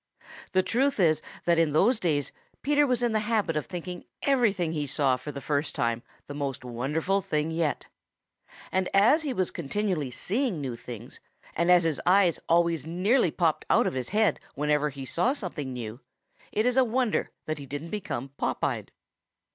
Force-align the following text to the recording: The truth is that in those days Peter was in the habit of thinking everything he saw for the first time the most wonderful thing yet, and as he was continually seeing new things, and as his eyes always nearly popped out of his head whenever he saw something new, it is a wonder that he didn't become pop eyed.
The 0.53 0.63
truth 0.63 0.99
is 0.99 1.21
that 1.45 1.59
in 1.59 1.73
those 1.73 1.99
days 1.99 2.31
Peter 2.63 2.87
was 2.87 3.03
in 3.03 3.11
the 3.11 3.19
habit 3.19 3.55
of 3.55 3.67
thinking 3.67 4.05
everything 4.23 4.73
he 4.73 4.87
saw 4.87 5.15
for 5.15 5.31
the 5.31 5.39
first 5.41 5.75
time 5.75 6.01
the 6.25 6.33
most 6.33 6.65
wonderful 6.65 7.21
thing 7.21 7.51
yet, 7.51 7.85
and 8.71 8.89
as 8.95 9.21
he 9.21 9.31
was 9.31 9.51
continually 9.51 10.09
seeing 10.09 10.59
new 10.59 10.75
things, 10.75 11.19
and 11.53 11.69
as 11.71 11.83
his 11.83 12.01
eyes 12.03 12.39
always 12.49 12.83
nearly 12.83 13.29
popped 13.29 13.63
out 13.69 13.85
of 13.85 13.93
his 13.93 14.09
head 14.09 14.39
whenever 14.55 14.89
he 14.89 15.05
saw 15.05 15.33
something 15.33 15.71
new, 15.71 15.99
it 16.51 16.65
is 16.65 16.77
a 16.77 16.83
wonder 16.83 17.29
that 17.45 17.59
he 17.59 17.67
didn't 17.67 17.91
become 17.91 18.29
pop 18.37 18.63
eyed. 18.63 18.91